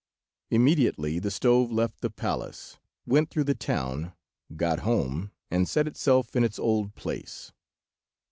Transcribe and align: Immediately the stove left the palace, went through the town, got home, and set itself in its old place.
Immediately 0.49 1.19
the 1.19 1.29
stove 1.29 1.71
left 1.71 2.01
the 2.01 2.09
palace, 2.09 2.79
went 3.05 3.29
through 3.29 3.43
the 3.43 3.53
town, 3.53 4.13
got 4.55 4.79
home, 4.79 5.29
and 5.51 5.69
set 5.69 5.87
itself 5.87 6.35
in 6.35 6.43
its 6.43 6.57
old 6.57 6.95
place. 6.95 7.51